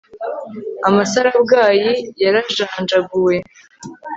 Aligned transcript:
amasarabwayi 0.87 1.89
yarajanjaguwe 2.23 3.35